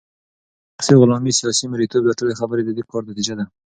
شخصي 0.75 0.93
غلامې، 1.01 1.31
سياسي 1.39 1.65
مريتوب 1.71 2.01
داټولي 2.05 2.33
خبري 2.41 2.61
ددي 2.65 2.83
كار 2.89 3.01
نتيجه 3.11 3.33
ده 3.39 3.45